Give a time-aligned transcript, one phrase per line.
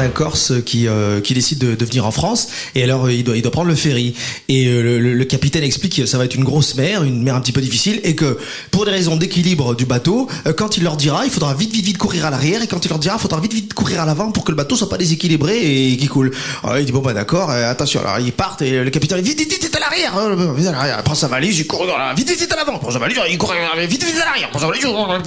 [0.00, 3.36] D'un Corse qui, euh, qui décide de, venir en France et alors euh, il doit,
[3.36, 4.14] il doit prendre le ferry
[4.48, 7.40] et euh, le, capitaine explique que ça va être une grosse mer, une mer un
[7.42, 8.38] petit peu difficile et que
[8.70, 11.98] pour des raisons d'équilibre du bateau, quand il leur dira, il faudra vite vite vite
[11.98, 14.32] courir à l'arrière et quand il leur dira, il faudra vite vite courir à l'avant
[14.32, 15.58] pour que le bateau soit pas déséquilibré
[15.92, 16.30] et qu'il coule.
[16.64, 18.00] Alors il dit bon bah d'accord, attention.
[18.00, 20.72] Alors ils partent et le capitaine dit vite vite vite à l'arrière, hein, vite à
[20.72, 21.02] l'arrière.
[21.14, 23.52] Sa valise, il court vite vite vite à l'avant, sa valise, il court
[23.86, 24.48] vite vite à l'arrière,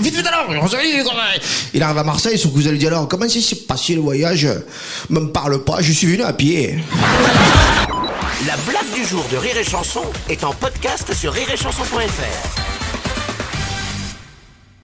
[0.00, 1.04] vite vite à valise,
[1.74, 4.48] il arrive à Marseille, son cousin lui dit alors comment s'est passé le voyage?
[5.10, 6.78] Me me parle pas, je suis venu à pied.
[8.46, 12.73] La blague du jour de Rire et Chanson est en podcast sur rireetchanson.fr.